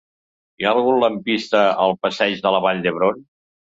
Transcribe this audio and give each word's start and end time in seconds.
Hi 0.61 0.67
ha 0.67 0.71
algun 0.77 0.97
lampista 1.05 1.63
al 1.87 1.97
passeig 2.03 2.45
de 2.49 2.57
la 2.59 2.67
Vall 2.69 2.87
d'Hebron? 2.89 3.27